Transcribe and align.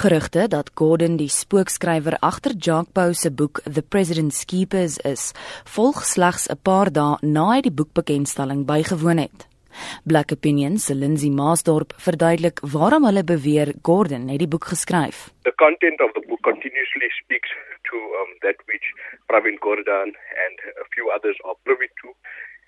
Gerugte 0.00 0.46
dat 0.48 0.70
Gordon 0.74 1.18
die 1.20 1.28
spookskrywer 1.28 2.14
agter 2.24 2.54
Jacques 2.56 2.94
Pau 2.96 3.12
se 3.12 3.28
boek 3.30 3.58
The 3.66 3.82
President's 3.82 4.46
Keepers 4.48 4.94
is, 5.04 5.24
volg 5.74 5.98
slegs 6.08 6.48
'n 6.48 6.56
paar 6.68 6.88
dae 6.88 7.18
na 7.20 7.44
hy 7.52 7.60
die 7.60 7.76
boekbekendstelling 7.78 8.64
bygewoon 8.64 9.20
het. 9.20 9.44
Black 10.04 10.32
Opinions 10.32 10.86
se 10.86 10.94
Lindsay 10.94 11.28
Maasdorp 11.28 11.92
verduidelik 12.06 12.64
waarom 12.74 13.04
hulle 13.04 13.24
beweer 13.24 13.74
Gordon 13.82 14.28
het 14.32 14.38
die 14.38 14.48
boek 14.48 14.64
geskryf. 14.72 15.28
The 15.42 15.52
content 15.64 16.00
of 16.00 16.12
the 16.16 16.24
book 16.28 16.40
continuously 16.40 17.08
speaks 17.20 17.50
to 17.90 17.96
um, 18.20 18.30
that 18.40 18.56
which 18.68 18.86
Pravin 19.28 19.60
Gordhan 19.60 20.16
and 20.44 20.56
a 20.80 20.86
few 20.94 21.12
others 21.16 21.36
are 21.44 21.56
privy 21.64 21.92
to 22.00 22.08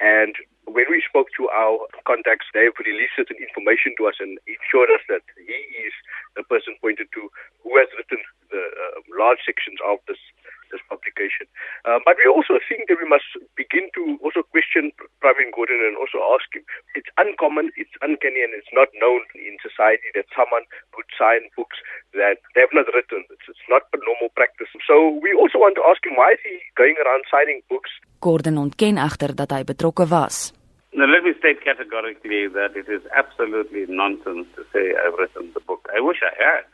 and 0.02 0.34
when 0.66 0.86
we 0.90 0.98
spoke 1.06 1.30
to 1.38 1.46
our 1.54 1.78
contacts, 2.06 2.50
they 2.50 2.66
have 2.66 2.78
released 2.82 3.14
certain 3.14 3.38
information 3.38 3.94
to 3.98 4.10
us 4.10 4.18
and 4.18 4.38
assured 4.50 4.90
us 4.90 5.02
that 5.06 5.22
he 5.38 5.58
is 5.78 5.94
the 6.34 6.42
person 6.42 6.74
pointed 6.82 7.06
to 7.14 7.30
who 7.62 7.70
has 7.78 7.86
written 7.94 8.18
the 8.50 8.62
uh, 8.62 8.98
large 9.14 9.38
sections 9.46 9.78
of 9.86 10.02
this 10.10 10.18
this 10.74 10.82
publication. 10.88 11.44
Uh, 11.84 12.00
but 12.02 12.16
we 12.16 12.24
also 12.24 12.56
think 12.64 12.88
that 12.88 12.96
we 12.96 13.04
must 13.04 13.28
begin 13.60 13.92
to 13.92 14.16
also 14.24 14.40
question 14.50 14.90
Pravin 15.22 15.54
Gordhan 15.54 15.78
and 15.86 15.96
also 15.96 16.18
ask 16.34 16.50
him. 16.50 16.66
It's 16.98 17.08
uncommon, 17.16 17.70
it's 17.78 17.94
uncanny, 18.02 18.42
and 18.42 18.50
it's 18.58 18.72
not 18.74 18.90
known 18.98 19.22
in 19.38 19.54
society 19.62 20.10
that 20.18 20.26
someone 20.34 20.66
would 20.98 21.06
sign 21.14 21.46
books 21.54 21.78
that 22.18 22.42
they 22.58 22.66
have 22.66 22.74
not 22.74 22.90
written. 22.90 23.22
It's, 23.30 23.46
it's 23.46 23.68
not 23.70 23.86
a 23.94 23.98
normal 24.02 24.34
practice. 24.34 24.68
So 24.82 25.14
we 25.22 25.30
also 25.38 25.62
want 25.62 25.78
to 25.78 25.84
ask 25.86 26.02
him 26.02 26.18
why 26.18 26.34
is 26.34 26.42
he 26.42 26.58
going 26.74 26.98
around 26.98 27.22
signing 27.30 27.62
books? 27.70 27.94
Gordhan 28.18 28.58
ontken 28.58 28.98
egter 28.98 29.32
dat 29.38 29.54
hy 29.54 29.62
betrokke 29.62 30.04
was. 30.10 30.50
Now, 30.94 31.06
let 31.08 31.24
me 31.24 31.32
state 31.38 31.64
categorically 31.64 32.48
that 32.52 32.76
it 32.76 32.84
is 32.86 33.00
absolutely 33.16 33.86
nonsense 33.88 34.44
to 34.56 34.62
say 34.74 34.92
I've 34.92 35.16
written 35.16 35.48
the 35.54 35.64
book. 35.64 35.88
I 35.96 36.00
wish 36.04 36.20
I 36.20 36.34
had. 36.36 36.64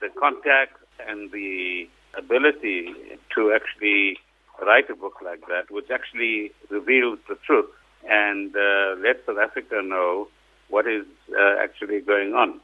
The 0.00 0.08
contact 0.16 0.80
and 1.06 1.30
the 1.30 1.86
ability 2.16 2.94
to 3.34 3.52
actually 3.52 4.16
write 4.64 4.88
a 4.88 4.96
book 4.96 5.16
like 5.22 5.40
that, 5.48 5.70
which 5.70 5.90
actually 5.90 6.52
reveals 6.70 7.18
the 7.28 7.36
truth 7.46 7.68
and 8.12 8.54
uh, 8.54 9.00
lets 9.04 9.24
South 9.26 9.40
Africa 9.48 9.80
know 9.82 10.28
what 10.68 10.86
is 10.86 11.06
uh, 11.32 11.54
actually 11.64 12.00
going 12.00 12.34
on. 12.34 12.60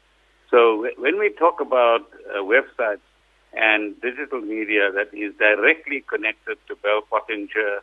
So, 0.50 0.86
when 0.98 1.18
we 1.18 1.28
talk 1.38 1.60
about 1.60 2.04
uh, 2.12 2.42
websites 2.54 3.04
and 3.52 4.00
digital 4.00 4.40
media 4.40 4.90
that 4.92 5.12
is 5.12 5.32
directly 5.38 6.04
connected 6.12 6.56
to 6.68 6.76
Bell 6.76 7.00
Pottinger 7.10 7.80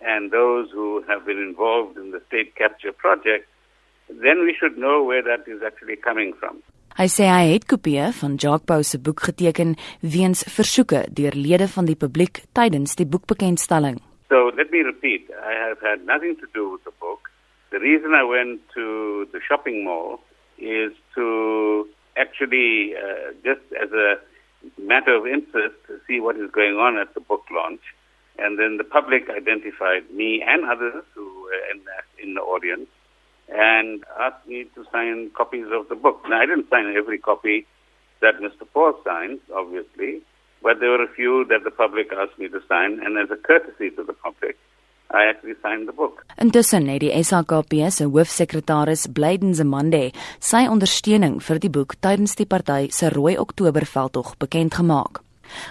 and 0.00 0.30
those 0.30 0.70
who 0.70 1.02
have 1.08 1.24
been 1.26 1.38
involved 1.38 1.96
in 1.96 2.10
the 2.10 2.20
state 2.28 2.54
capture 2.56 2.92
project, 2.92 3.48
then 4.08 4.44
we 4.46 4.54
should 4.58 4.76
know 4.78 5.02
where 5.02 5.22
that 5.22 5.42
is 5.48 5.60
actually 5.66 5.96
coming 5.96 6.34
from. 6.40 6.62
Hy 6.94 7.08
sê 7.10 7.26
hy 7.26 7.46
het 7.50 7.64
kopieë 7.66 8.12
van 8.20 8.36
Jacques 8.38 8.68
Pau 8.70 8.84
se 8.86 9.00
boek 9.02 9.24
geteken 9.26 9.72
weens 10.14 10.44
versoeke 10.56 11.00
deur 11.10 11.34
lede 11.34 11.66
van 11.72 11.88
die 11.90 11.98
publiek 11.98 12.44
tydens 12.54 12.94
die 13.00 13.08
boekbekendstelling. 13.10 13.98
Let 14.56 14.70
me 14.70 14.80
repeat, 14.80 15.28
I 15.42 15.52
have 15.52 15.80
had 15.80 16.06
nothing 16.06 16.36
to 16.36 16.46
do 16.54 16.70
with 16.70 16.84
the 16.84 16.92
book. 17.00 17.28
The 17.72 17.80
reason 17.80 18.14
I 18.14 18.22
went 18.22 18.60
to 18.74 19.26
the 19.32 19.40
shopping 19.46 19.84
mall 19.84 20.20
is 20.58 20.92
to 21.16 21.88
actually 22.16 22.94
uh, 22.94 23.32
just 23.42 23.62
as 23.82 23.90
a 23.90 24.14
matter 24.80 25.14
of 25.14 25.26
interest 25.26 25.74
to 25.88 25.98
see 26.06 26.20
what 26.20 26.36
is 26.36 26.50
going 26.52 26.76
on 26.76 26.98
at 26.98 27.14
the 27.14 27.20
book 27.20 27.42
launch. 27.50 27.80
And 28.38 28.58
then 28.58 28.76
the 28.78 28.84
public 28.84 29.28
identified 29.28 30.10
me 30.12 30.42
and 30.46 30.64
others 30.64 31.04
who 31.14 31.24
were 31.42 31.62
in, 31.72 31.80
in 32.22 32.34
the 32.34 32.40
audience 32.40 32.88
and 33.48 34.04
asked 34.20 34.46
me 34.46 34.66
to 34.74 34.84
sign 34.92 35.30
copies 35.36 35.66
of 35.72 35.88
the 35.88 35.94
book. 35.94 36.22
Now, 36.28 36.40
I 36.40 36.46
didn't 36.46 36.70
sign 36.70 36.94
every 36.96 37.18
copy 37.18 37.66
that 38.20 38.40
Mr. 38.40 38.66
Paul 38.72 38.94
signed, 39.04 39.40
obviously, 39.54 40.22
but 40.64 40.80
there 40.80 40.90
were 40.94 41.04
a 41.04 41.14
few 41.14 41.44
that 41.50 41.62
the 41.62 41.74
public 41.82 42.08
asked 42.22 42.38
me 42.42 42.48
to 42.48 42.60
sign, 42.70 42.90
and 43.04 43.12
as 43.22 43.30
a 43.30 43.38
courtesy 43.48 43.88
to 43.96 44.02
the 44.02 44.16
public, 44.26 44.56
I 45.12 45.28
actually 45.30 45.54
signed 45.62 45.86
the 45.86 45.92
book. 45.92 46.24
Intussen 46.40 46.88
het 46.88 47.04
die 47.04 47.12
SAKP 47.22 47.76
se 47.92 48.08
hoofsekretaris 48.08 49.06
Blyden 49.14 49.54
Zamande 49.54 50.08
sy 50.40 50.64
ondersteuning 50.72 51.38
vir 51.44 51.60
die 51.62 51.70
boek 51.70 51.94
tydens 52.02 52.34
die 52.40 52.48
party 52.48 52.88
se 52.90 53.12
Rooi 53.14 53.36
Oktober 53.38 53.86
veldtog 53.86 54.34
bekend 54.42 54.74
gemaak. 54.80 55.20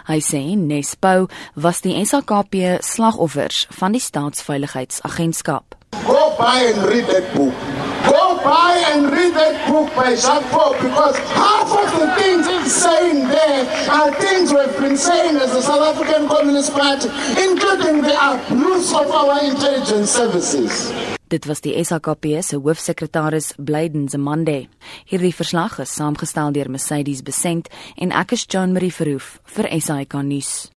Hy 0.07 0.19
sê 0.23 0.43
Nespo 0.55 1.27
was 1.57 1.81
die 1.83 1.97
SAKP 2.05 2.79
slagoffers 2.85 3.65
van 3.79 3.97
die 3.97 4.03
staatsveiligheidsagentskap. 4.07 5.75
Go 6.05 6.35
buy 6.37 6.69
and 6.69 6.85
read 6.87 7.09
that 7.09 7.33
book. 7.35 7.72
Buy 8.43 8.83
and 8.91 9.09
read 9.09 9.33
that 9.35 9.55
book 9.71 9.87
by 9.95 10.15
Jacques 10.15 10.49
Paul 10.51 10.73
because 10.73 11.17
half 11.31 11.71
of 11.71 11.89
the 11.99 12.11
things 12.19 12.45
it's 12.45 12.73
saying 12.73 13.27
there 13.27 13.63
are 13.89 14.11
things 14.19 14.51
we've 14.51 14.77
been 14.79 14.97
saying 14.97 15.37
as 15.37 15.53
the 15.53 15.61
South 15.61 15.81
African 15.81 16.27
Communist 16.27 16.73
Party, 16.73 17.07
including 17.39 18.01
the 18.01 18.15
abuse 18.19 18.91
of 18.93 19.07
our 19.11 19.43
intelligence 19.43 20.11
services. 20.11 20.91
Dit 21.33 21.47
was 21.47 21.61
die 21.61 21.83
SAKP 21.83 22.43
se 22.43 22.59
hoofsekretaris 22.61 23.53
Blyden 23.57 24.09
Zamande. 24.09 24.67
Hierdie 25.09 25.33
verslag 25.33 25.79
is 25.79 25.95
saamgestel 25.95 26.53
deur 26.53 26.69
Mercedes 26.69 27.23
Besent 27.25 27.71
en 27.97 28.13
ek 28.13 28.35
is 28.37 28.45
Jean 28.45 28.75
Marie 28.75 28.93
Verhoef 28.93 29.39
vir 29.55 29.71
SAK 29.81 30.19
nuus. 30.21 30.69